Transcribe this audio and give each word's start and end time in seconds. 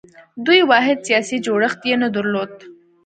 دوی 0.45 0.61
واحد 0.69 0.97
سیاسي 1.07 1.37
جوړښت 1.45 1.81
یې 1.89 1.95
نه 2.03 2.07
درلود 2.15 2.53